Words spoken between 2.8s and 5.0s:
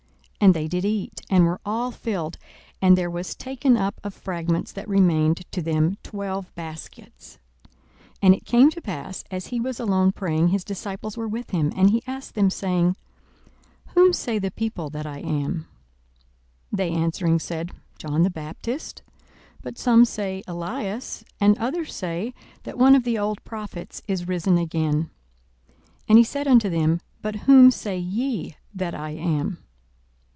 and there was taken up of fragments that